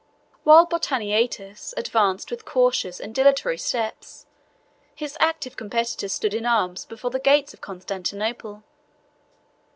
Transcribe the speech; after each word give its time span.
While 0.43 0.65
Botaniates 0.65 1.75
advanced 1.77 2.31
with 2.31 2.43
cautious 2.43 2.99
and 2.99 3.13
dilatory 3.13 3.59
steps, 3.59 4.25
his 4.95 5.15
active 5.19 5.55
competitor 5.55 6.07
stood 6.09 6.33
in 6.33 6.47
arms 6.47 6.85
before 6.85 7.11
the 7.11 7.19
gates 7.19 7.53
of 7.53 7.61
Constantinople. 7.61 8.63